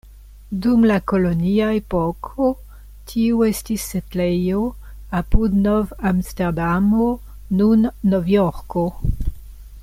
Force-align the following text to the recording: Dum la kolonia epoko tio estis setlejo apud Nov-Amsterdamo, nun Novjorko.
Dum 0.65 0.85
la 0.91 0.95
kolonia 1.09 1.67
epoko 1.79 2.47
tio 3.11 3.43
estis 3.49 3.85
setlejo 3.91 4.63
apud 5.21 5.61
Nov-Amsterdamo, 5.67 7.11
nun 7.61 7.89
Novjorko. 8.15 8.89